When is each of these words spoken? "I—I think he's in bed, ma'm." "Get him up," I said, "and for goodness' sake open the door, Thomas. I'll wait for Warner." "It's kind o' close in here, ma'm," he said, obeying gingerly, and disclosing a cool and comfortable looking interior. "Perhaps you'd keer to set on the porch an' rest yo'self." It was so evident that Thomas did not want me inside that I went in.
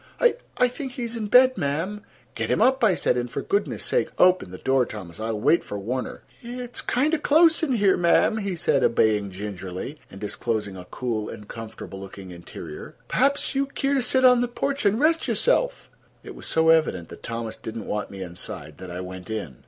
"I—I 0.19 0.67
think 0.67 0.93
he's 0.93 1.15
in 1.15 1.27
bed, 1.27 1.59
ma'm." 1.59 2.01
"Get 2.33 2.49
him 2.49 2.59
up," 2.59 2.83
I 2.83 2.95
said, 2.95 3.17
"and 3.17 3.29
for 3.29 3.43
goodness' 3.43 3.85
sake 3.85 4.09
open 4.17 4.49
the 4.49 4.57
door, 4.57 4.83
Thomas. 4.83 5.19
I'll 5.19 5.39
wait 5.39 5.63
for 5.63 5.77
Warner." 5.77 6.23
"It's 6.41 6.81
kind 6.81 7.13
o' 7.13 7.19
close 7.19 7.61
in 7.61 7.73
here, 7.73 7.95
ma'm," 7.97 8.37
he 8.37 8.55
said, 8.55 8.83
obeying 8.83 9.29
gingerly, 9.29 9.99
and 10.09 10.19
disclosing 10.19 10.75
a 10.75 10.85
cool 10.85 11.29
and 11.29 11.47
comfortable 11.47 11.99
looking 11.99 12.31
interior. 12.31 12.95
"Perhaps 13.09 13.53
you'd 13.53 13.75
keer 13.75 13.93
to 13.93 14.01
set 14.01 14.25
on 14.25 14.41
the 14.41 14.47
porch 14.47 14.87
an' 14.87 14.97
rest 14.97 15.27
yo'self." 15.27 15.87
It 16.23 16.33
was 16.33 16.47
so 16.47 16.69
evident 16.69 17.09
that 17.09 17.21
Thomas 17.21 17.55
did 17.57 17.75
not 17.75 17.85
want 17.85 18.09
me 18.09 18.23
inside 18.23 18.79
that 18.79 18.89
I 18.89 19.01
went 19.01 19.29
in. 19.29 19.57